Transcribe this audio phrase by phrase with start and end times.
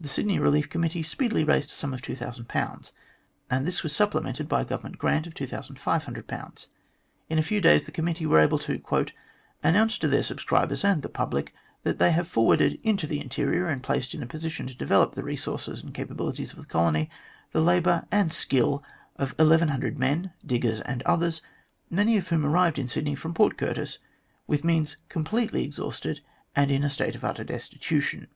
[0.00, 2.46] The Sydney Belief Committee speedily raised a sum of 2000,
[3.50, 6.28] and this was supplemented by a Government grant of 2500.
[7.28, 8.80] In a few days the Committee were able to
[9.64, 11.52] "announce to their subscribers and the public,
[11.82, 15.24] that they have forwarded into the interior, and placed in a position ta develop the
[15.24, 17.10] resources and capabilities of the colony,
[17.50, 18.84] the labour and skill
[19.16, 21.42] of 1100 men diggers and others
[21.90, 23.98] many of whom arrived in Sydney from Port Curtis
[24.46, 26.20] with means completely exhausted,
[26.54, 28.28] and in a state of utter destitution.'